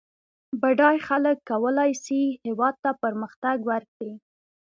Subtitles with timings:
[0.61, 4.13] بډای خلک کولای سي هېواد ته پرمختګ ورکړي